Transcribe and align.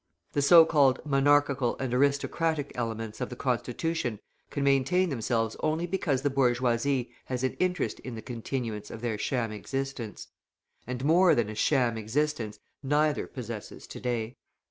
The 0.31 0.41
so 0.41 0.65
called 0.65 0.99
monarchical 1.05 1.77
and 1.79 1.93
aristocratic 1.93 2.71
elements 2.73 3.21
of 3.21 3.29
the 3.29 3.35
Constitution 3.35 4.19
can 4.49 4.63
maintain 4.63 5.09
themselves 5.09 5.55
only 5.59 5.85
because 5.85 6.23
the 6.23 6.31
bourgeoisie 6.31 7.11
has 7.25 7.43
an 7.43 7.53
interest 7.59 7.99
in 7.99 8.15
the 8.15 8.23
continuance 8.23 8.89
of 8.89 9.01
their 9.01 9.19
sham 9.19 9.51
existence; 9.51 10.29
and 10.87 11.05
more 11.05 11.35
than 11.35 11.49
a 11.49 11.53
sham 11.55 11.99
existence 11.99 12.57
neither 12.81 13.27
possesses 13.27 13.85
to 13.85 13.99
day. 13.99 14.37